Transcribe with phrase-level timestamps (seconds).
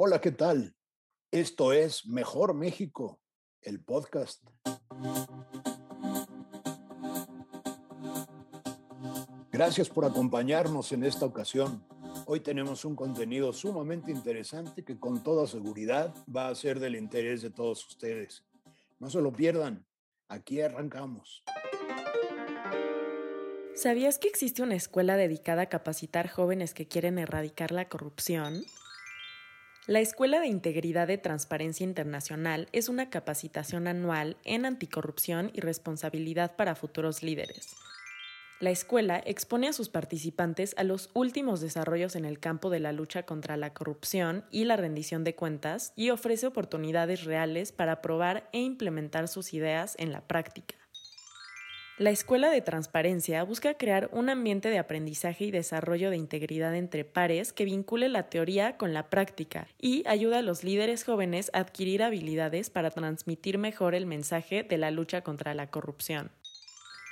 [0.00, 0.76] Hola, ¿qué tal?
[1.32, 3.20] Esto es Mejor México,
[3.60, 4.44] el podcast.
[9.50, 11.84] Gracias por acompañarnos en esta ocasión.
[12.26, 17.42] Hoy tenemos un contenido sumamente interesante que con toda seguridad va a ser del interés
[17.42, 18.44] de todos ustedes.
[19.00, 19.84] No se lo pierdan.
[20.28, 21.42] Aquí arrancamos.
[23.74, 28.62] ¿Sabías que existe una escuela dedicada a capacitar jóvenes que quieren erradicar la corrupción?
[29.88, 36.56] La Escuela de Integridad de Transparencia Internacional es una capacitación anual en anticorrupción y responsabilidad
[36.56, 37.74] para futuros líderes.
[38.60, 42.92] La escuela expone a sus participantes a los últimos desarrollos en el campo de la
[42.92, 48.46] lucha contra la corrupción y la rendición de cuentas y ofrece oportunidades reales para probar
[48.52, 50.77] e implementar sus ideas en la práctica.
[51.98, 57.04] La Escuela de Transparencia busca crear un ambiente de aprendizaje y desarrollo de integridad entre
[57.04, 61.58] pares que vincule la teoría con la práctica y ayuda a los líderes jóvenes a
[61.58, 66.30] adquirir habilidades para transmitir mejor el mensaje de la lucha contra la corrupción.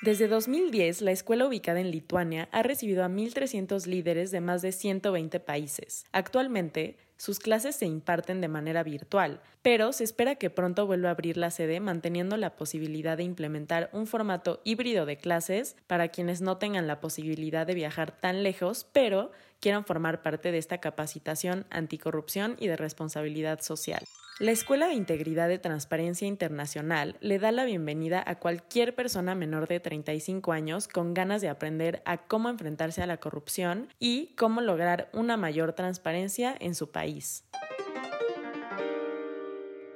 [0.03, 4.71] Desde 2010, la escuela ubicada en Lituania ha recibido a 1.300 líderes de más de
[4.71, 6.05] 120 países.
[6.12, 11.12] Actualmente, sus clases se imparten de manera virtual, pero se espera que pronto vuelva a
[11.12, 16.42] abrir la sede manteniendo la posibilidad de implementar un formato híbrido de clases para quienes
[16.42, 21.67] no tengan la posibilidad de viajar tan lejos, pero quieran formar parte de esta capacitación
[21.70, 24.05] anticorrupción y de responsabilidad social.
[24.39, 29.67] La Escuela de Integridad de Transparencia Internacional le da la bienvenida a cualquier persona menor
[29.67, 34.61] de 35 años con ganas de aprender a cómo enfrentarse a la corrupción y cómo
[34.61, 37.47] lograr una mayor transparencia en su país.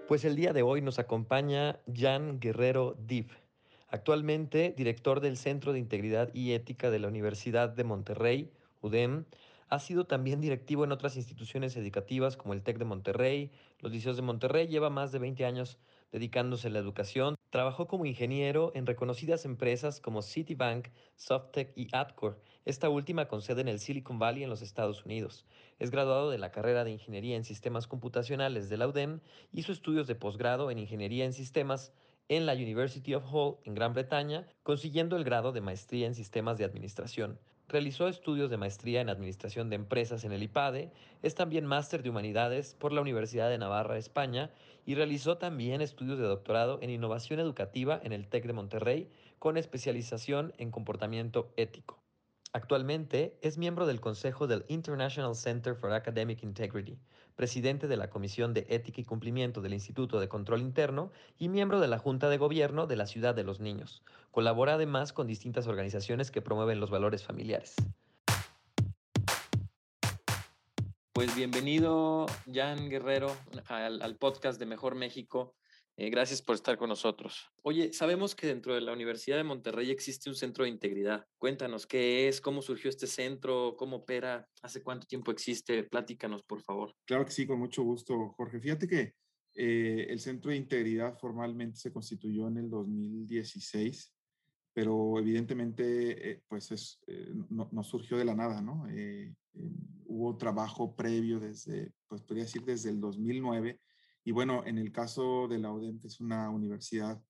[0.08, 3.27] Pues el día de hoy nos acompaña Jan Guerrero Div,
[3.88, 9.27] actualmente director del Centro de Integridad y Ética de la Universidad de Monterrey, UDEM,
[9.70, 14.16] ha sido también directivo en otras instituciones educativas como el TEC de Monterrey, los liceos
[14.16, 15.78] de Monterrey, lleva más de 20 años
[16.10, 17.36] dedicándose a la educación.
[17.50, 23.60] Trabajó como ingeniero en reconocidas empresas como Citibank, Softec y Adcore, esta última con sede
[23.60, 25.47] en el Silicon Valley en los Estados Unidos.
[25.78, 29.20] Es graduado de la carrera de Ingeniería en Sistemas Computacionales de la UDEM,
[29.52, 31.92] hizo estudios de posgrado en Ingeniería en Sistemas
[32.28, 36.58] en la University of Hull en Gran Bretaña, consiguiendo el grado de maestría en sistemas
[36.58, 37.38] de administración.
[37.70, 40.91] Realizó estudios de maestría en Administración de Empresas en el IPADE,
[41.22, 44.50] es también máster de Humanidades por la Universidad de Navarra, España,
[44.84, 49.08] y realizó también estudios de doctorado en Innovación Educativa en el TEC de Monterrey,
[49.38, 52.03] con especialización en comportamiento ético.
[52.53, 56.99] Actualmente es miembro del Consejo del International Center for Academic Integrity,
[57.37, 61.78] presidente de la Comisión de Ética y Cumplimiento del Instituto de Control Interno y miembro
[61.78, 64.03] de la Junta de Gobierno de la Ciudad de los Niños.
[64.33, 67.77] Colabora además con distintas organizaciones que promueven los valores familiares.
[71.12, 73.31] Pues bienvenido, Jan Guerrero,
[73.69, 75.55] al, podcast de Mejor México.
[76.00, 77.50] Eh, gracias por estar con nosotros.
[77.62, 81.27] Oye, sabemos que dentro de la Universidad de Monterrey existe un centro de integridad.
[81.37, 85.84] Cuéntanos qué es, cómo surgió este centro, cómo opera, hace cuánto tiempo existe.
[85.84, 86.94] Platícanos, por favor.
[87.05, 88.61] Claro que sí, con mucho gusto, Jorge.
[88.61, 89.12] Fíjate que
[89.55, 94.11] eh, el centro de integridad formalmente se constituyó en el 2016,
[94.72, 96.99] pero evidentemente eh, pues es,
[97.50, 98.87] no, no, surgió de la nada, ¿no?
[100.06, 103.78] hubo trabajo previo desde, pues podría decir desde el 2009
[104.30, 107.20] y bueno, en el caso de la UDEM, es una universidad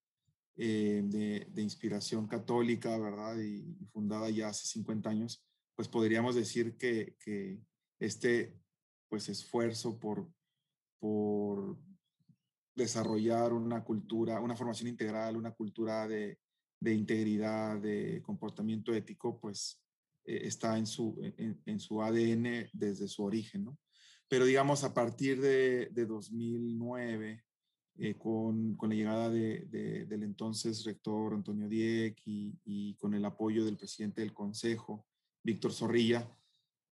[0.54, 3.38] eh, de, inspiración católica, ¿verdad?
[3.38, 5.42] Y, fundada ya hace 50 años,
[5.74, 7.16] pues podríamos decir que,
[7.98, 8.54] este
[9.08, 10.28] pues esfuerzo por,
[12.76, 16.38] desarrollar una cultura, una formación integral, una cultura de,
[16.80, 19.82] de integridad, de comportamiento ético, pues
[20.26, 23.78] eh, está en su, en, en, su ADN desde su origen, ¿no?
[24.30, 27.44] Pero digamos, a partir de, de 2009,
[27.98, 29.66] eh, con, con, la llegada de,
[30.08, 35.04] del entonces rector Antonio Dieck y, y, con el apoyo del presidente del Consejo,
[35.42, 36.30] Víctor Zorrilla,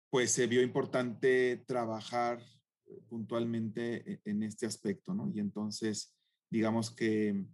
[0.09, 2.42] pues se vio importante trabajar
[2.88, 5.32] eh, puntualmente e, en este aspecto, ¿no?
[5.32, 6.17] Y entonces,
[6.50, 7.46] digamos que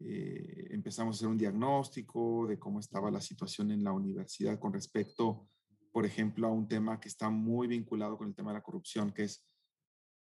[0.00, 4.72] eh, empezamos a hacer un diagnóstico de cómo estaba la situación en la universidad con
[4.72, 5.48] respecto
[5.92, 9.12] por ejemplo, a un tema que está muy vinculado con el tema de la corrupción,
[9.12, 9.44] que es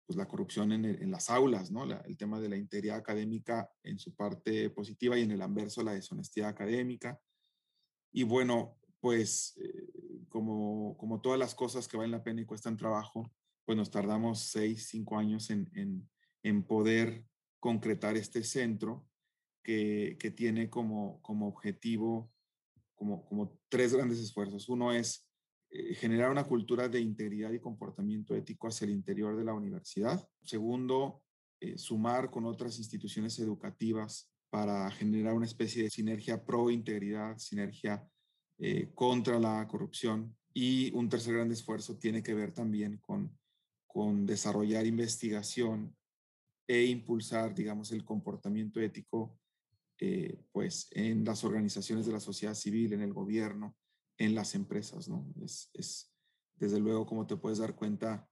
[0.06, 1.84] pues, la corrupción en, en las aulas, ¿no?
[1.84, 5.94] el tema de la integridad académica en su parte positiva y en el anverso la
[5.94, 7.20] deshonestidad académica.
[8.14, 12.78] Y bueno, pues eh, como, como todas las cosas que valen la pena y cuestan
[12.78, 13.32] trabajo,
[13.66, 16.08] pues nos tardamos seis, cinco años en, en,
[16.44, 17.26] en poder
[17.60, 19.08] concretar este centro
[19.64, 22.32] que, que tiene como, como objetivo
[22.96, 24.70] como, como tres grandes esfuerzos.
[24.70, 25.28] Uno es
[25.70, 30.26] generar una cultura de integridad y comportamiento ético hacia el interior de la universidad.
[30.44, 31.22] Segundo,
[31.60, 38.08] eh, sumar con otras instituciones educativas para generar una especie de sinergia pro integridad, sinergia
[38.58, 40.36] eh, contra la corrupción.
[40.54, 43.38] Y un tercer gran esfuerzo tiene que ver también con,
[43.88, 45.96] con desarrollar investigación
[46.68, 49.38] e impulsar, digamos, el comportamiento ético
[50.00, 53.76] eh, pues en las organizaciones de la sociedad civil, en el gobierno,
[54.18, 55.28] en las empresas, ¿no?
[55.44, 56.16] Es, es
[56.56, 58.28] desde luego, como te puedes dar cuenta,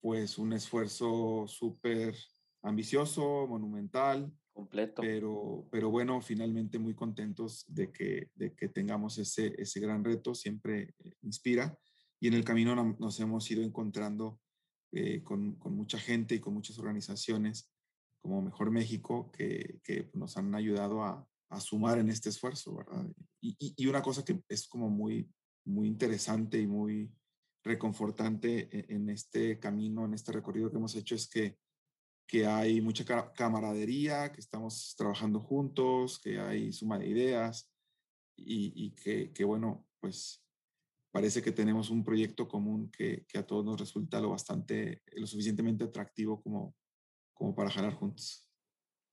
[0.00, 2.14] pues un esfuerzo súper
[2.62, 4.32] ambicioso, monumental.
[4.52, 5.02] Completo.
[5.02, 10.34] Pero, pero bueno, finalmente muy contentos de que, de que tengamos ese, ese gran reto,
[10.34, 11.76] siempre eh, inspira.
[12.20, 14.40] Y en el camino nos hemos ido encontrando
[14.92, 17.70] eh, con, con, mucha gente y con muchas organizaciones
[18.22, 23.06] como Mejor México que, que nos han ayudado a, a, sumar en este esfuerzo, ¿verdad?
[23.40, 25.30] Y, una cosa que es como muy,
[25.64, 27.10] muy interesante y muy
[27.62, 31.56] reconfortante en, en este camino, en este recorrido que hemos hecho es que
[32.26, 37.70] que hay mucha camaradería, que estamos trabajando juntos, que hay suma de ideas
[38.36, 40.42] y, que, bueno, pues
[41.12, 45.26] parece que tenemos un proyecto común que, que, a todos nos resulta lo bastante, lo
[45.26, 46.74] suficientemente atractivo como,
[47.34, 48.43] como para jalar juntos.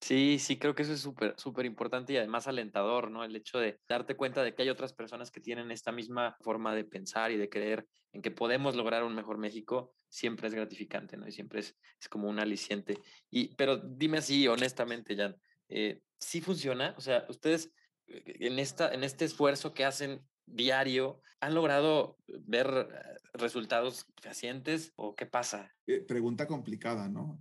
[0.02, 3.24] Sí, sí, creo que eso es súper, súper importante y además alentador, ¿no?
[3.24, 6.74] El hecho de darte cuenta de que hay otras personas que tienen esta misma forma
[6.74, 11.18] de pensar y de creer en que podemos lograr un mejor México, siempre es gratificante,
[11.18, 11.28] ¿no?
[11.28, 12.98] Y siempre es, es como un aliciente.
[13.30, 15.36] Y, pero dime así, honestamente, Jan,
[15.70, 16.96] eh, ¿sí funciona?
[16.98, 17.72] O sea, ustedes
[18.08, 24.94] eh, en, esta, en este esfuerzo que hacen diario, ¿han logrado ver eh, resultados fehacientes
[24.96, 25.72] o qué pasa?
[26.08, 27.38] pregunta complicada, ¿no?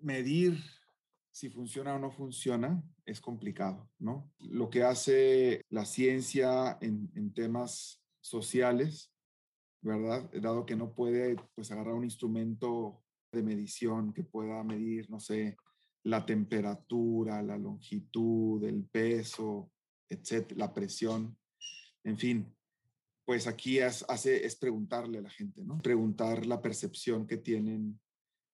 [0.00, 0.58] medir
[1.32, 4.30] si funciona o no funciona es complicado, ¿no?
[4.38, 9.10] Lo que hace la ciencia en, temas sociales,
[9.80, 10.30] ¿verdad?
[10.40, 13.02] Dado que no puede, pues, agarrar un instrumento
[13.32, 15.56] de medición que pueda medir, no sé,
[16.04, 19.72] la temperatura, la longitud, el peso,
[20.10, 21.38] etcétera, la presión,
[22.04, 22.54] en fin,
[23.24, 25.78] pues aquí es, hace, es preguntarle a la gente, ¿no?
[25.78, 27.98] Preguntar la percepción que tienen,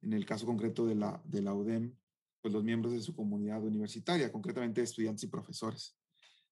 [0.03, 1.97] en el caso concreto de la, de la UDEM,
[2.41, 5.97] pues, los miembros de su comunidad universitaria, concretamente estudiantes y profesores.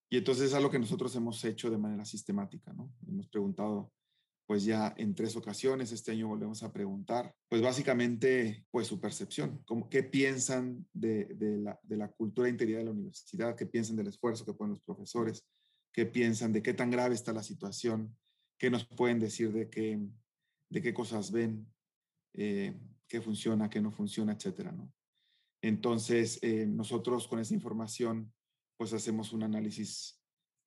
[0.09, 2.93] Y entonces es algo que nosotros hemos hecho de manera sistemática, ¿no?
[3.07, 3.91] Hemos preguntado
[4.47, 9.61] pues ya en tres ocasiones, este año volvemos a preguntar, pues básicamente, pues su percepción,
[9.65, 13.97] como, qué piensan de, de, la, de la cultura integridad de la universidad, qué piensan
[13.97, 15.45] del esfuerzo que ponen los profesores,
[15.91, 18.15] qué piensan de qué tan grave está la situación,
[18.57, 19.99] qué nos pueden decir de qué,
[20.69, 21.67] de qué cosas ven,
[22.33, 22.73] eh,
[23.05, 24.93] qué funciona, qué no funciona, etcétera, ¿no?
[25.61, 28.33] Entonces, eh, nosotros con esa información,
[28.77, 30.21] pues hacemos un análisis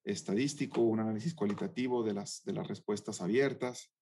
[0.05, 3.93] estadístico, un análisis cualitativo de las, de las respuestas abiertas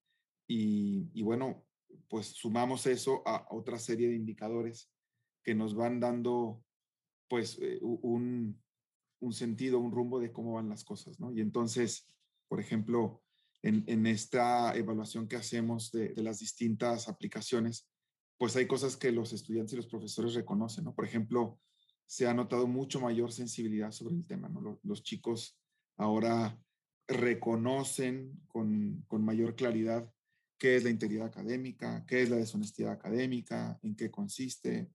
[0.47, 1.67] y, bueno,
[2.09, 4.91] pues sumamos eso a otra serie de indicadores
[5.45, 6.65] que nos van dando
[7.29, 8.59] pues eh, un,
[9.21, 11.31] un, sentido, un rumbo de cómo van las cosas, ¿no?
[11.33, 12.07] Y entonces,
[12.49, 13.23] por ejemplo,
[13.63, 17.87] en, en esta evaluación que hacemos de, de, las distintas aplicaciones,
[18.39, 20.95] pues hay cosas que los estudiantes y los profesores reconocen, ¿no?
[20.95, 21.59] Por ejemplo,
[22.07, 24.61] se ha notado mucho mayor sensibilidad sobre el tema, ¿no?
[24.61, 25.59] Los, los chicos
[25.97, 26.59] ahora
[27.09, 30.11] reconocen con, con, mayor claridad
[30.57, 34.91] qué es la integridad académica, qué es la deshonestidad académica, en qué consiste,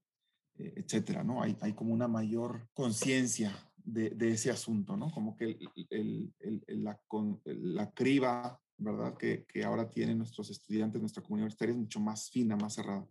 [0.56, 1.42] eh, etcétera, ¿no?
[1.42, 5.12] Hay, hay como una mayor conciencia de, de, ese asunto, ¿no?
[5.12, 5.58] Como que
[5.90, 9.18] el, el, el, la, con, la criba, ¿verdad?
[9.18, 13.08] Que, que ahora tienen nuestros estudiantes, nuestra comunidad universitaria es mucho más fina, más cerrada.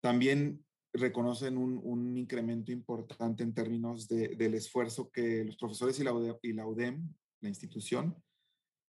[0.00, 6.04] También reconocen un, un incremento importante en términos de, del esfuerzo que los profesores y
[6.04, 8.16] la, UDEM, y la UDEM, la institución,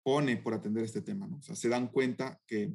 [0.05, 1.27] pone por atender este tema.
[1.27, 1.41] ¿no?
[1.43, 2.73] Se dan cuenta que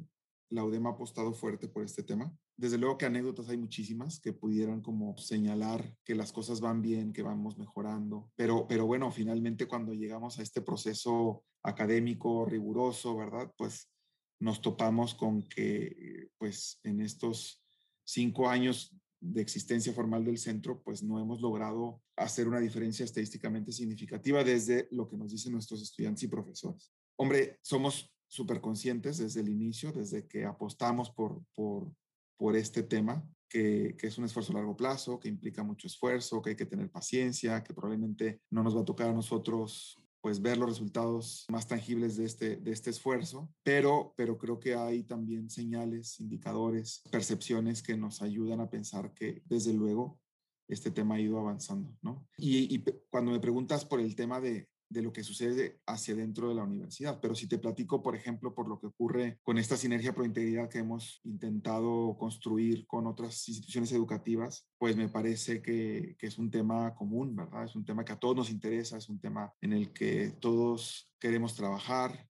[0.50, 2.34] la UDEM ha apostado fuerte por este tema.
[2.56, 7.12] Desde luego que anécdotas hay muchísimas que pudieran como señalar que las cosas van bien,
[7.12, 13.50] que vamos mejorando, pero, pero bueno, finalmente cuando llegamos a este proceso académico riguroso, ¿verdad?
[13.56, 13.90] Pues
[14.38, 17.61] nos topamos con que pues en estos
[18.04, 23.70] cinco años de existencia formal del centro, pues no hemos logrado hacer una diferencia estadísticamente
[23.70, 26.92] significativa desde lo que nos dicen nuestros estudiantes y profesores.
[27.16, 31.92] Hombre, somos súper conscientes desde el inicio, desde que apostamos por, por,
[32.36, 36.42] por este tema, que, que, es un esfuerzo a largo plazo, que implica mucho esfuerzo,
[36.42, 40.40] que hay que tener paciencia, que probablemente no nos va a tocar a nosotros pues
[40.40, 45.02] ver los resultados más tangibles de este, de este esfuerzo, pero, pero creo que hay
[45.02, 50.20] también señales, indicadores, percepciones que nos ayudan a pensar que desde luego
[50.68, 52.26] este tema ha ido avanzando, ¿no?
[52.38, 56.48] Y, y cuando me preguntas por el tema de, de lo que sucede hacia dentro
[56.48, 57.18] de la universidad.
[57.20, 60.68] Pero si te platico, por ejemplo, por lo que ocurre con esta sinergia pro integridad
[60.68, 66.50] que hemos intentado construir con otras instituciones educativas, pues me parece que, que, es un
[66.50, 67.64] tema común, ¿verdad?
[67.64, 71.10] Es un tema que a todos nos interesa, es un tema en el que todos
[71.18, 72.28] queremos trabajar,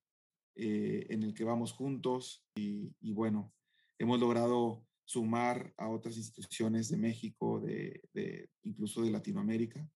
[0.54, 3.52] eh, en el que vamos juntos y, bueno,
[3.98, 9.88] hemos logrado sumar a otras instituciones de México, de incluso de Latinoamérica,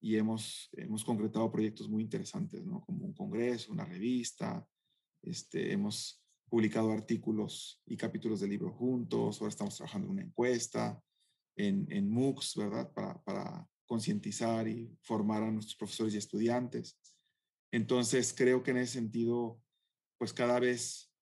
[0.00, 2.62] y hemos, hemos concretado proyectos muy interesantes.
[2.62, 4.66] Como un congreso, una revista,
[5.22, 11.00] este, hemos publicado artículos y capítulos de libro juntos, ahora estamos trabajando en una encuesta,
[11.56, 12.92] en, en MOOCs, ¿verdad?
[12.92, 16.98] Para, para concientizar y formar a nuestros profesores y estudiantes.
[17.72, 19.60] Entonces, creo que en ese sentido,
[20.18, 21.12] pues cada vez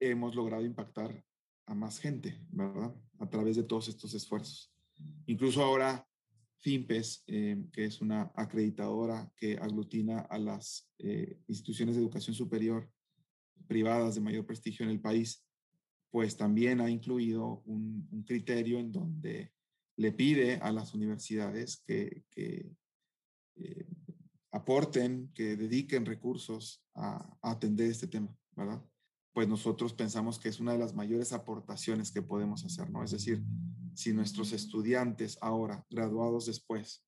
[0.00, 1.24] hemos logrado impactar
[1.66, 2.94] a más gente, ¿verdad?
[3.18, 4.74] A través de todos estos esfuerzos.
[5.26, 6.07] Incluso ahora
[6.60, 12.90] FIMPES, eh, que es una acreditadora que aglutina a las eh, instituciones de educación superior
[13.66, 15.44] privadas de mayor prestigio en el país,
[16.10, 19.52] pues también ha incluido un, criterio en donde
[19.96, 23.86] le pide a las universidades que, eh,
[24.50, 28.82] aporten, que dediquen recursos a, a, atender este tema, ¿verdad?
[29.38, 33.04] Pues nosotros pensamos que es una de las mayores aportaciones que podemos hacer, ¿no?
[33.04, 33.40] Es decir,
[33.94, 37.06] si nuestros estudiantes ahora, graduados después,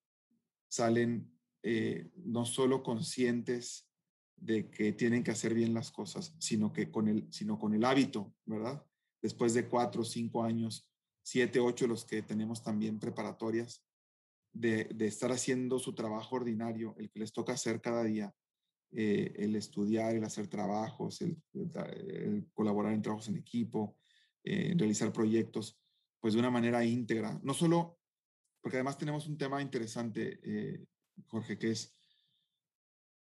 [0.69, 1.29] salen
[1.65, 3.91] eh, no solo conscientes
[4.37, 7.85] de que tienen que hacer bien las cosas, sino que con el, sino con el
[7.85, 8.81] hábito, ¿verdad?
[9.21, 10.89] Después de cuatro, cinco años,
[11.25, 13.85] siete, ocho, los que tenemos también preparatorias,
[14.53, 18.33] de, de estar haciendo su trabajo ordinario, el que les toca hacer cada día,
[18.93, 23.97] eh, el estudiar, el hacer trabajos, el, el, colaborar en trabajos en equipo,
[24.43, 25.81] eh, realizar proyectos,
[26.19, 27.39] pues de una manera íntegra.
[27.45, 27.99] No solo,
[28.61, 30.85] porque además tenemos un tema interesante, eh,
[31.29, 31.97] Jorge, que es,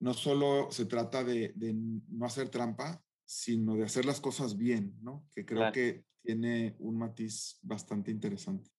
[0.00, 4.94] no solo se trata de, de, no hacer trampa, sino de hacer las cosas bien,
[5.00, 5.26] ¿no?
[5.34, 5.72] Que creo claro.
[5.72, 8.70] que tiene un matiz bastante interesante.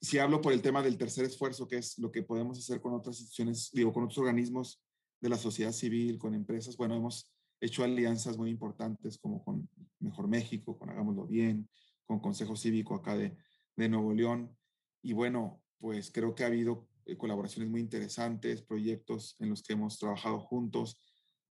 [0.00, 2.94] Si hablo por el tema del tercer esfuerzo, que es lo que podemos hacer con
[2.94, 4.80] otras instituciones, digo, con otros organismos
[5.20, 10.28] de la sociedad civil, con empresas, bueno, hemos hecho alianzas muy importantes como con Mejor
[10.28, 11.68] México, con Hagámoslo Bien,
[12.06, 13.36] con Consejo Cívico acá de,
[13.76, 14.56] de Nuevo León.
[15.02, 19.72] Y bueno, pues creo que ha habido eh, colaboraciones muy interesantes, proyectos en los que
[19.72, 21.00] hemos trabajado juntos.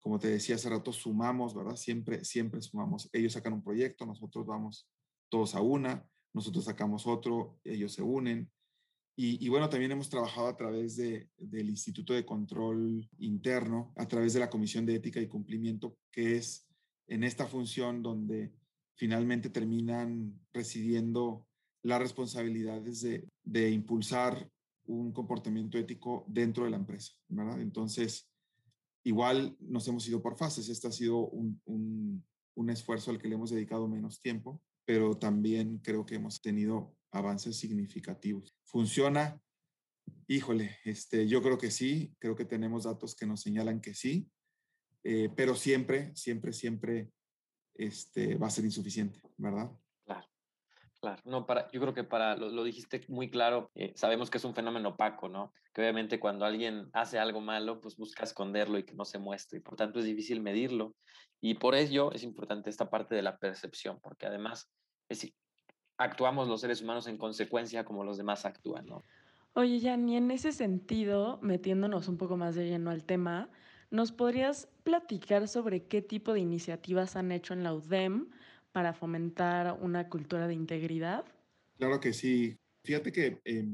[0.00, 1.76] Como te decía hace rato, sumamos, ¿verdad?
[1.76, 3.08] Siempre, siempre sumamos.
[3.12, 4.88] Ellos sacan un proyecto, nosotros vamos
[5.28, 8.50] todos a una, nosotros sacamos otro, ellos se unen.
[9.20, 14.32] Y, bueno, también hemos trabajado a través de, del Instituto de Control Interno, a través
[14.32, 16.68] de la Comisión de Ética y Cumplimiento, que es
[17.08, 18.52] en esta función donde
[18.94, 21.48] finalmente terminan residiendo
[21.82, 24.48] las responsabilidades de, de, impulsar
[24.84, 27.60] un comportamiento ético dentro de la empresa, ¿verdad?
[27.60, 28.30] Entonces,
[29.02, 30.68] igual nos hemos ido por fases.
[30.68, 35.78] Este ha sido un, un esfuerzo al que le hemos dedicado menos tiempo, pero también
[35.78, 38.56] creo que hemos tenido avances significativos.
[38.64, 39.40] ¿Funciona?
[40.26, 44.30] Híjole, este, yo creo que sí, creo que tenemos datos que nos señalan que sí,
[45.04, 47.10] eh, pero siempre, siempre, siempre
[47.74, 49.70] este, va a ser insuficiente, ¿verdad?
[50.04, 50.26] Claro.
[51.00, 54.44] Claro, no, para, yo creo que para, lo, dijiste muy claro, eh, sabemos que es
[54.44, 55.52] un fenómeno opaco, ¿no?
[55.72, 59.58] Que obviamente cuando alguien hace algo malo, pues busca esconderlo y que no se muestre,
[59.58, 60.96] y por tanto es difícil medirlo,
[61.40, 64.68] y por ello es importante esta parte de la percepción, porque además
[65.08, 65.32] es,
[65.98, 69.04] actuamos los seres humanos en consecuencia como los demás actúan, ¿no?
[69.54, 73.50] Oye, Jan, y en ese sentido, metiéndonos un poco más de lleno al tema,
[73.90, 78.28] ¿Nos podrías platicar sobre qué tipo de iniciativas han hecho en la UDEM
[78.70, 81.24] para fomentar una cultura de integridad?
[81.78, 82.58] Claro que sí.
[82.84, 83.66] Fíjate que eh,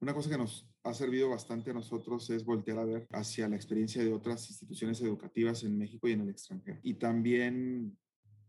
[0.00, 3.54] una cosa que nos ha servido bastante a nosotros es voltear a ver hacia la
[3.54, 6.80] experiencia de otras instituciones educativas en México y en el extranjero.
[6.82, 7.96] Y también,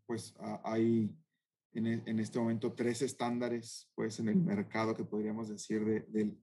[0.07, 1.15] pues, hay
[1.75, 6.35] en, en este momento tres estándares, pues, en el mercado que podríamos decir de, de,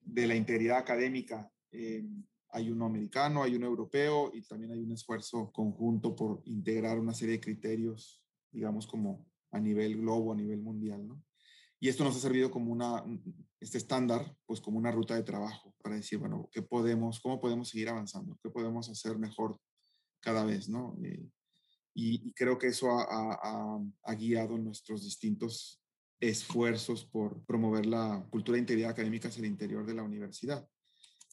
[0.00, 1.50] de la integridad académica.
[1.70, 2.04] Eh,
[2.50, 7.12] hay uno americano, hay uno europeo y también hay un esfuerzo conjunto por integrar una
[7.12, 11.22] serie de criterios, digamos, como a nivel globo, a nivel mundial, ¿no?
[11.80, 13.04] Y esto nos ha servido como una,
[13.60, 17.68] este estándar, pues como una ruta de trabajo para decir, bueno, ¿qué podemos, cómo podemos
[17.68, 18.36] seguir avanzando?
[18.42, 19.60] ¿Qué podemos hacer mejor
[20.20, 20.96] cada vez, no?
[21.04, 21.28] Eh,
[22.00, 25.82] y, creo que eso ha, guiado nuestros distintos
[26.20, 30.64] esfuerzos por promover la cultura de integridad académica hacia el interior de la universidad.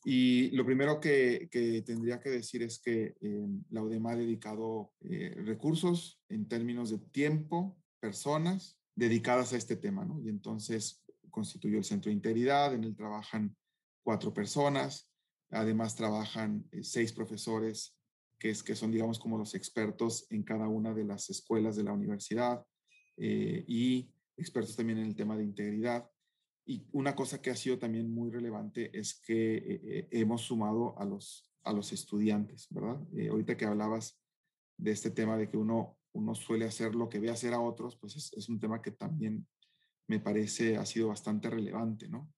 [0.04, 1.50] Y lo primero que,
[1.86, 6.98] tendría que decir es que eh, la UDEMA ha dedicado eh, recursos en términos de
[6.98, 10.20] tiempo, personas dedicadas a este tema, ¿no?
[10.20, 13.56] Y entonces constituyó el Centro de Integridad, en él trabajan
[14.04, 15.12] cuatro personas,
[15.52, 17.96] Además, trabajan seis profesores
[18.40, 21.84] que, es, que son, digamos, como los expertos en cada una de las escuelas de
[21.84, 22.66] la universidad
[23.18, 26.10] y expertos también en el tema de integridad.
[26.66, 31.50] Y una cosa que ha sido también muy relevante es que hemos sumado a los,
[31.64, 33.00] a los estudiantes, ¿verdad?
[33.30, 34.20] ahorita que hablabas
[34.78, 37.98] de este tema de que uno, uno suele hacer lo que ve hacer a otros,
[37.98, 39.48] pues es, un tema que también
[40.08, 42.32] me parece ha sido bastante relevante, ¿no?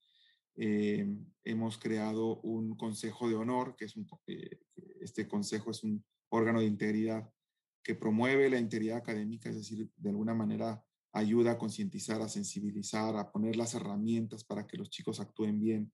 [0.56, 1.08] Eh,
[1.44, 4.60] hemos creado un consejo de honor, que es un, eh,
[5.08, 7.30] este consejo es un órgano de integridad
[7.84, 10.84] que promueve la integridad académica, es decir, de alguna manera
[11.14, 15.92] ayuda a concientizar, a sensibilizar, a poner las herramientas para que los chicos actúen bien,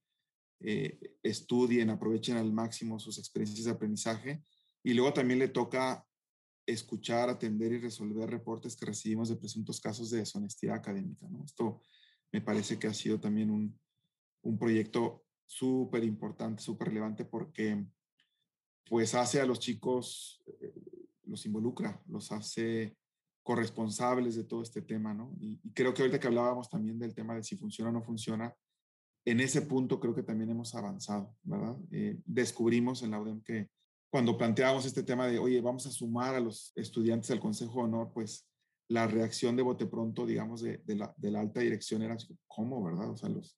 [0.60, 4.44] eh, estudien, aprovechen al máximo sus experiencias de aprendizaje.
[4.84, 6.06] Y luego también le toca
[6.66, 11.28] escuchar, atender y resolver reportes que recibimos de presuntos casos de deshonestidad académica.
[11.30, 11.44] ¿no?
[11.44, 11.82] Esto
[12.32, 13.80] me parece que ha sido también un,
[14.42, 17.86] un proyecto súper importante, súper relevante porque
[18.86, 20.74] pues hace a los chicos, eh,
[21.26, 22.96] los involucra, los hace
[23.44, 25.36] corresponsables de todo este tema, ¿no?
[25.40, 28.56] Y, creo que ahorita que hablábamos también del tema de si funciona o no funciona,
[29.26, 31.78] en ese punto creo que también hemos avanzado, ¿verdad?
[31.92, 33.70] Eh, descubrimos en la UDEM que
[34.10, 37.86] cuando planteábamos este tema de, oye, vamos a sumar a los estudiantes al Consejo de
[37.86, 38.48] Honor, pues
[38.90, 42.16] la reacción de bote pronto, digamos, de, la, de la, alta dirección era,
[42.48, 43.10] ¿cómo, verdad?
[43.10, 43.58] O sea, los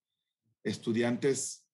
[0.64, 1.65] estudiantes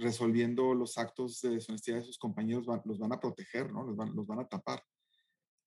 [0.00, 3.84] resolviendo los actos de deshonestidad de sus compañeros los van a proteger, ¿no?
[3.84, 4.82] Los van, los van a tapar.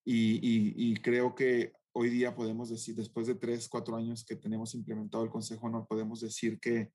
[0.06, 5.24] Y, creo que hoy día podemos decir, después de tres, cuatro años que tenemos implementado
[5.24, 6.92] el Consejo Honor, podemos decir que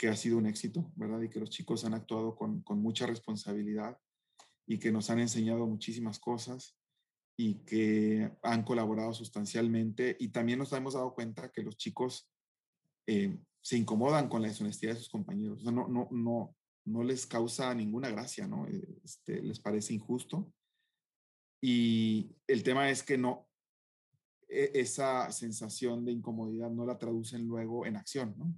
[0.00, 1.20] que ha sido un éxito, ¿verdad?
[1.20, 3.98] Y que los chicos han actuado con, con mucha responsabilidad
[4.66, 6.74] y que nos han enseñado muchísimas cosas
[7.36, 10.16] y que han colaborado sustancialmente.
[10.18, 12.30] Y también nos hemos dado cuenta que los chicos
[13.06, 15.62] eh, se incomodan con la deshonestidad de sus compañeros.
[15.64, 18.66] No, no, no, no les causa ninguna gracia, ¿no?
[19.04, 20.52] Este, les parece injusto.
[21.60, 23.48] Y el tema es que no,
[24.48, 28.54] e, esa sensación de incomodidad no la traducen luego en acción, ¿no?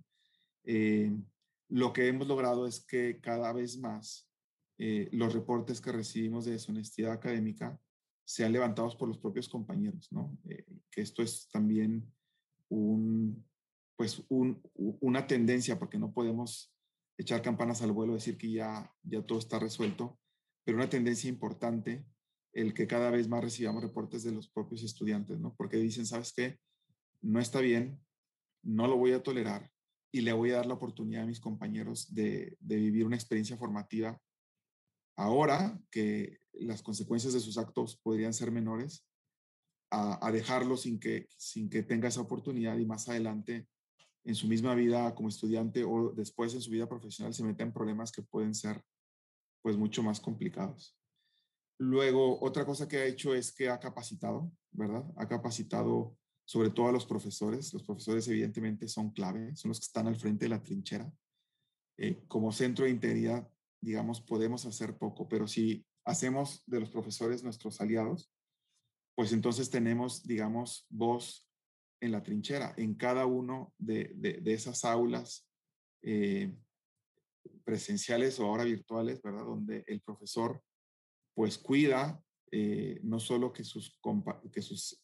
[0.64, 1.12] Eh,
[1.68, 4.28] lo que hemos logrado es que cada vez más
[4.78, 7.78] eh, los reportes que recibimos de deshonestidad académica
[8.24, 10.38] sean levantados por los propios compañeros, ¿no?
[10.44, 12.12] Eh, que esto es también
[12.68, 13.44] un,
[13.96, 16.71] pues una tendencia, porque no podemos
[17.22, 20.18] echar campanas al vuelo, decir que ya, ya todo está resuelto,
[20.64, 22.06] pero una tendencia importante
[22.52, 25.54] el que cada vez más recibamos reportes de los propios estudiantes, ¿no?
[25.56, 26.58] Porque dicen, ¿sabes qué?
[27.22, 28.00] No está bien,
[28.62, 29.72] no lo voy a tolerar,
[30.12, 34.20] y le voy a dar la oportunidad a mis compañeros de, vivir una experiencia formativa
[35.16, 39.06] ahora que las consecuencias de sus actos podrían ser menores,
[39.90, 43.68] a, dejarlo sin que, sin que tenga esa oportunidad y más adelante
[44.24, 47.72] en su misma vida como estudiante o después en su vida profesional se meta en
[47.72, 48.82] problemas que pueden ser
[49.62, 50.96] pues mucho más complicados.
[51.78, 55.04] Luego, otra cosa que ha hecho es que ha capacitado, ¿verdad?
[55.16, 57.72] Ha capacitado sobre todo a los profesores.
[57.72, 61.12] Los profesores evidentemente son clave, son los que están al frente de la trinchera.
[61.98, 63.48] Eh, como centro de integridad,
[63.80, 68.32] digamos, podemos hacer poco, pero si hacemos de los profesores nuestros aliados,
[69.14, 71.48] pues entonces tenemos, digamos, voz
[72.02, 75.48] en la trinchera, en cada uno de, de, esas aulas
[76.02, 76.52] eh,
[77.64, 79.44] presenciales o ahora virtuales, ¿verdad?
[79.44, 80.62] Donde el profesor
[81.34, 83.98] pues cuida eh, no solo que sus,
[84.52, 85.02] que sus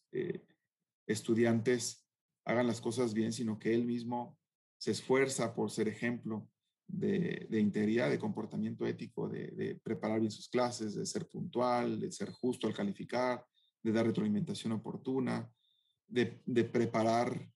[1.07, 2.07] estudiantes
[2.45, 4.37] hagan las cosas bien, sino que él mismo
[4.77, 6.47] se esfuerza por ser ejemplo
[6.87, 12.31] de, integridad, de comportamiento ético, de, preparar bien sus clases, de ser puntual, de ser
[12.31, 13.45] justo al calificar,
[13.83, 15.49] de dar retroalimentación oportuna,
[16.09, 17.49] de, preparar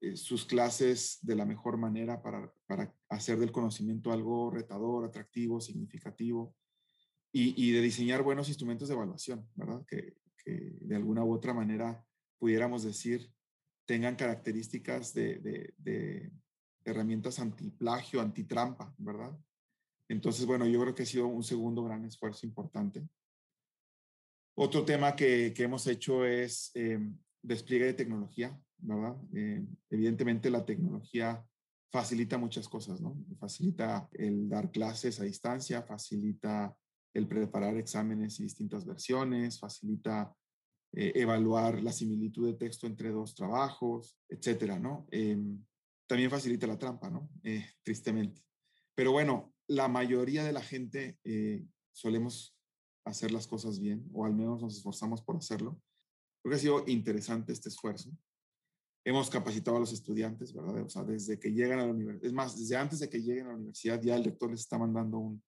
[0.00, 2.52] eh, sus clases de la mejor manera para,
[3.08, 6.54] hacer del conocimiento algo retador, atractivo, significativo
[7.32, 9.84] y, de diseñar buenos instrumentos de evaluación, ¿verdad?
[9.86, 12.02] Que, que de alguna u otra manera
[12.38, 13.30] pudiéramos decir,
[13.84, 16.32] tengan características de, de, de
[16.84, 19.36] herramientas antiplagio, antitrampa, ¿verdad?
[20.08, 23.06] Entonces, bueno, yo creo que ha sido un segundo gran esfuerzo importante.
[24.54, 26.98] Otro tema que, que hemos hecho es eh,
[27.46, 29.16] despliegue de tecnología, ¿verdad?
[29.32, 31.44] Eh, evidentemente la tecnología
[31.90, 33.16] facilita muchas cosas, ¿no?
[33.38, 36.76] Facilita el dar clases a distancia, facilita
[37.14, 40.34] el preparar exámenes y distintas versiones, facilita
[40.92, 45.06] eh, evaluar la similitud de texto entre dos trabajos, etcétera, ¿no?
[45.10, 45.64] Em,
[46.06, 47.30] también facilita la trampa, ¿no?
[47.42, 48.42] Eh, tristemente.
[48.94, 51.18] Pero bueno, la mayoría de la gente
[51.92, 52.56] solemos
[53.04, 55.80] hacer las cosas bien, o al menos nos esforzamos por hacerlo.
[56.46, 58.08] Creo que ha sido interesante este esfuerzo.
[59.04, 60.80] hemos capacitado a los estudiantes, ¿verdad?
[60.84, 63.46] O sea, desde que llegan a la universidad, es más, desde antes de que lleguen
[63.46, 65.42] a la universidad, ya el rector les está mandando un,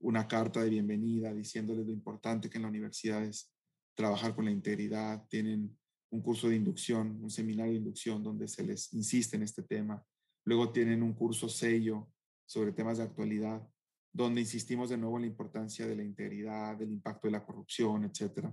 [0.00, 3.54] una carta de bienvenida diciéndoles lo importante que en la universidad es
[3.94, 5.78] trabajar con la integridad, tienen
[6.10, 10.04] un curso de inducción, un seminario de inducción donde se les insiste en este tema.
[10.44, 12.10] Luego tienen un curso sello
[12.44, 13.64] sobre temas de actualidad,
[14.12, 18.02] donde insistimos de nuevo en la importancia de la integridad, del impacto de la corrupción,
[18.02, 18.48] etc.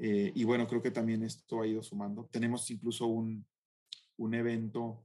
[0.00, 2.28] Eh, y bueno, creo que también esto ha ido sumando.
[2.30, 3.44] Tenemos incluso un,
[4.16, 5.04] un evento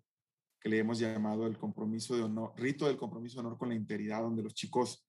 [0.60, 3.76] que le hemos llamado el compromiso de honor, rito del compromiso de honor con la
[3.76, 5.06] integridad, donde los chicos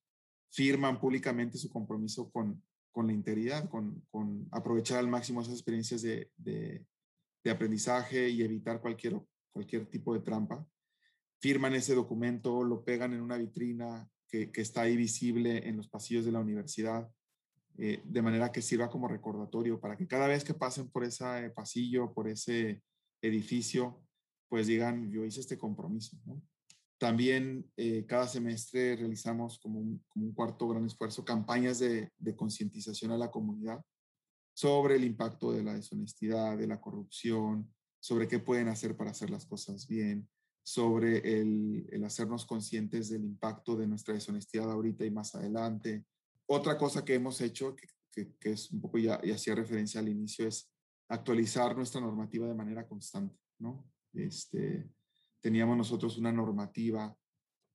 [0.51, 6.03] firman públicamente su compromiso con, con la integridad, con, con, aprovechar al máximo esas experiencias
[6.03, 6.85] de, de,
[7.43, 9.21] de, aprendizaje y evitar cualquier,
[9.53, 10.67] cualquier tipo de trampa.
[11.41, 15.89] Firman ese documento, lo pegan en una vitrina que, que está ahí visible en los
[15.89, 17.09] pasillos de la universidad,
[17.79, 21.51] eh, de manera que sirva como recordatorio para que cada vez que pasen por ese
[21.51, 22.83] pasillo, por ese
[23.21, 24.05] edificio,
[24.49, 26.17] pues digan, yo hice este compromiso.
[26.99, 33.31] También eh, cada semestre realizamos como un, cuarto gran esfuerzo campañas de, concientización a la
[33.31, 33.85] comunidad
[34.55, 39.31] sobre el impacto de la deshonestidad, de la corrupción, sobre qué pueden hacer para hacer
[39.31, 40.29] las cosas bien,
[40.63, 46.05] sobre el, hacernos conscientes del impacto de nuestra deshonestidad ahorita y más adelante.
[46.47, 50.71] Otra cosa que hemos hecho, que, es un poco ya, hacía referencia al inicio, es
[51.09, 53.91] actualizar nuestra normativa de manera constante, ¿no?
[54.13, 54.89] Este,
[55.41, 57.17] teníamos nosotros una normativa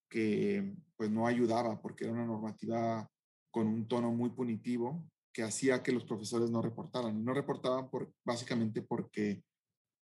[0.09, 3.09] que pues no ayudaba porque era una normativa
[3.51, 7.17] con un tono muy punitivo que hacía que los profesores no reportaran.
[7.17, 9.43] Y no reportaban por, básicamente porque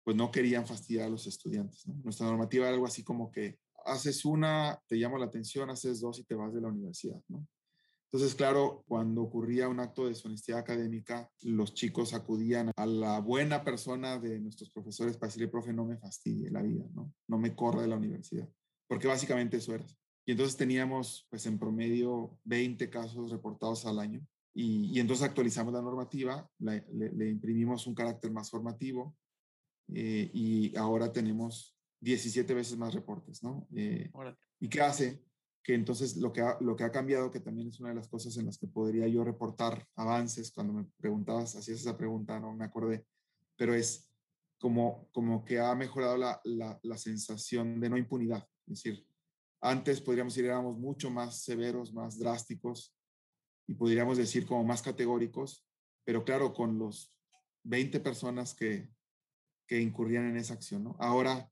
[0.02, 1.86] pues no querían fastidiar a los estudiantes.
[1.86, 6.18] Nuestra normativa era algo así como que haces una, te llama la atención, haces dos
[6.18, 7.22] y te vas de la universidad.
[7.28, 7.46] ¿no?
[8.12, 13.62] Entonces, claro, cuando ocurría un acto de deshonestidad académica, los chicos acudían a la buena
[13.62, 17.14] persona de nuestros profesores para decirle, profe, no me fastidie la vida, ¿no?
[17.28, 18.48] No me corra de la universidad,
[18.88, 19.86] porque básicamente eso era.
[20.26, 24.26] Y entonces teníamos, pues en promedio, 20 casos reportados al año.
[24.52, 29.16] Y, y entonces actualizamos la normativa, le, le, le, imprimimos un carácter más formativo
[29.94, 33.68] eh, y ahora tenemos 17 veces más reportes, ¿no?
[33.74, 34.10] Eh,
[34.58, 35.22] ¿Y qué hace?
[35.62, 38.08] Que entonces lo que, ha, lo que ha cambiado, que también es una de las
[38.08, 42.54] cosas en las que podría yo reportar avances, cuando me preguntabas, hacías esa pregunta, no
[42.54, 43.04] me acordé,
[43.56, 44.10] pero es
[44.58, 48.46] como, como que ha mejorado la, la, la sensación de no impunidad.
[48.66, 49.06] Es decir,
[49.60, 52.94] antes podríamos decir éramos mucho más severos, más drásticos
[53.66, 55.66] y podríamos decir como más categóricos,
[56.04, 57.14] pero claro, con los
[57.64, 58.90] 20 personas que,
[59.66, 60.96] que incurrían en esa acción, ¿no?
[60.98, 61.50] Ahora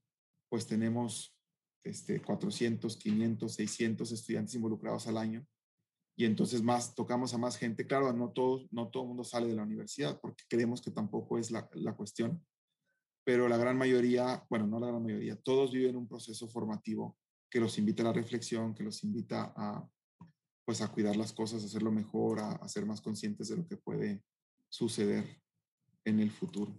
[0.49, 1.38] pues tenemos
[1.83, 5.45] este, 400, 500, 600 estudiantes involucrados al año.
[6.17, 7.87] Y entonces más tocamos a más gente.
[7.87, 11.51] Claro, no todo, no todo mundo sale de la universidad porque creemos que tampoco es
[11.51, 12.45] la, la cuestión.
[13.23, 17.17] Pero la gran mayoría, bueno, no la gran mayoría, todos viven un proceso formativo
[17.49, 19.87] que los invita a la reflexión, que los invita a,
[20.65, 23.77] pues, a cuidar las cosas, a hacerlo mejor, a ser más conscientes de lo que
[23.77, 24.23] puede
[24.67, 25.41] suceder
[26.05, 26.73] en el futuro.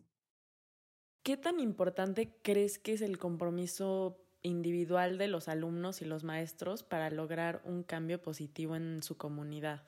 [1.22, 6.83] ¿Qué tan importante crees que es el compromiso individual de los alumnos y los maestros
[6.83, 9.87] para lograr un cambio positivo en su comunidad?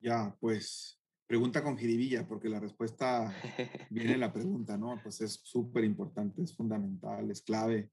[0.00, 3.32] Ya, pues pregunta con jiribilla, porque la respuesta
[3.90, 4.98] viene en la pregunta, ¿no?
[5.02, 7.90] Pues es súper importante, es fundamental, es clave.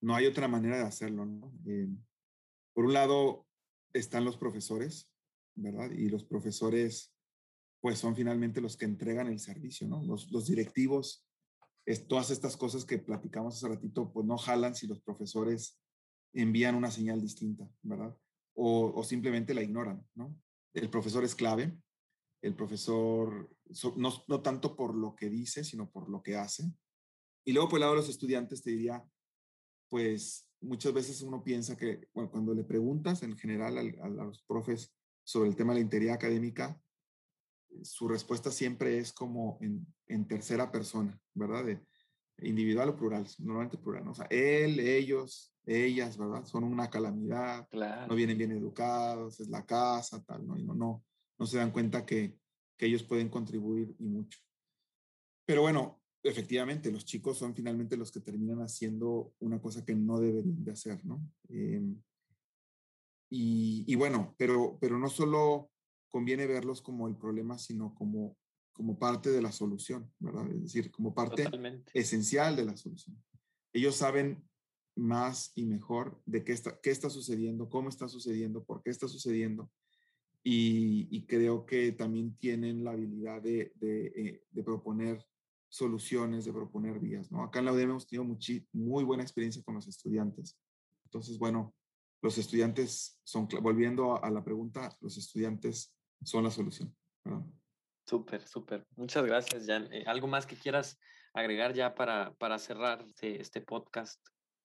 [0.00, 1.52] No hay otra manera de hacerlo, ¿no?
[1.66, 1.88] Eh,
[2.72, 3.46] por un lado
[3.92, 5.12] están los profesores,
[5.54, 5.90] ¿verdad?
[5.90, 7.12] Y los profesores,
[7.80, 10.02] pues son finalmente los que entregan el servicio, ¿no?
[10.02, 11.26] Los, los directivos
[11.90, 15.80] es, todas estas cosas que platicamos hace ratito, pues no jalan si los profesores
[16.32, 18.16] envían una señal distinta, ¿verdad?
[18.54, 20.34] O, o simplemente la ignoran, ¿no?
[20.74, 21.76] El profesor es clave,
[22.42, 26.72] el profesor, so, no, no, tanto por lo que dice, sino por lo que hace.
[27.44, 29.04] Y luego, por el lado de los estudiantes, te diría,
[29.88, 34.94] pues muchas veces uno piensa que, cuando le preguntas en general a, a los profes
[35.24, 36.80] sobre el tema de la integridad académica,
[37.82, 41.64] su respuesta siempre es como en, en tercera persona, ¿verdad?
[41.64, 41.80] De
[42.42, 44.12] individual o plural, normalmente plural, ¿no?
[44.12, 46.44] O sea, él, ellos, ellas, ¿verdad?
[46.44, 48.06] Son una calamidad, claro.
[48.08, 50.56] no vienen bien educados, es la casa, tal, ¿no?
[50.56, 51.04] Y no, no,
[51.38, 52.36] no se dan cuenta que,
[52.76, 54.38] que ellos pueden contribuir y mucho.
[55.46, 60.18] Pero bueno, efectivamente, los chicos son finalmente los que terminan haciendo una cosa que no
[60.18, 61.20] deberían de hacer, ¿no?
[61.48, 61.82] Eh,
[63.32, 65.69] y, y, bueno, pero, pero no solo
[66.10, 68.36] conviene verlos como el problema, sino como,
[68.72, 70.50] como parte de la solución, ¿verdad?
[70.50, 71.90] Es decir, como parte Totalmente.
[71.94, 73.22] esencial de la solución.
[73.72, 74.42] Ellos saben
[74.96, 79.08] más y mejor de qué está, qué está sucediendo, cómo está sucediendo, por qué está
[79.08, 79.70] sucediendo.
[80.42, 85.24] Y, y creo que también tienen la habilidad de, de, eh, de proponer
[85.68, 87.30] soluciones, de proponer vías.
[87.30, 87.42] ¿no?
[87.42, 88.36] Acá en la UDM hemos tenido
[88.72, 90.58] muy buena experiencia con los estudiantes.
[91.04, 91.74] Entonces, bueno,
[92.22, 96.94] los estudiantes son, volviendo a, la pregunta, los estudiantes son la solución.
[98.06, 98.84] Súper, súper.
[98.96, 99.92] Muchas gracias, Jan.
[99.92, 100.98] Eh, ¿Algo más que quieras
[101.32, 104.20] agregar ya para, para cerrar este, este, podcast?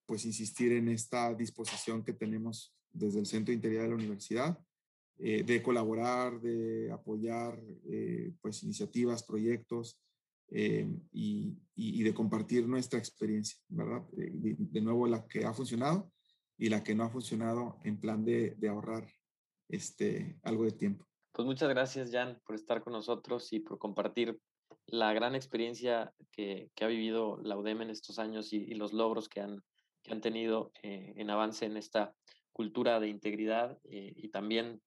[0.08, 4.58] Pues insistir en esta disposición que tenemos desde el Centro Interior de la Universidad
[5.18, 10.02] eh, de colaborar, de apoyar eh, pues iniciativas, proyectos
[10.48, 14.04] y, y, de compartir nuestra experiencia, ¿verdad?
[14.12, 16.12] De, de, nuevo, la que ha funcionado
[16.56, 19.12] y la que no ha funcionado en plan de, de ahorrar
[19.68, 21.06] este, algo de tiempo.
[21.36, 24.39] Pues muchas gracias, Jan, por estar con nosotros y por compartir
[24.86, 29.41] la gran experiencia que, ha vivido la UDEM en estos años y, los logros que
[29.41, 29.62] han,
[30.02, 32.15] que han tenido eh, en avance en esta
[32.54, 34.82] cultura de integridad eh, y también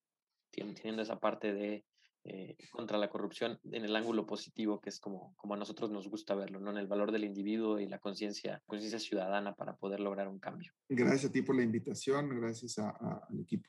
[0.51, 1.85] teniendo esa parte de
[2.25, 6.09] eh, contra la corrupción en el ángulo positivo, que es como, como a nosotros nos
[6.09, 6.71] gusta verlo, ¿no?
[6.71, 10.73] en el valor del individuo y la conciencia conciencia ciudadana para poder lograr un cambio.
[10.89, 13.69] Gracias a ti por la invitación, gracias al equipo.